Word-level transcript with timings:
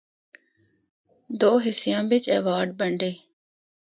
دو 1.41 1.51
حصیاں 1.65 2.03
بچ 2.09 2.23
ایواڈ 2.35 2.67
بنڈے۔ 2.79 3.11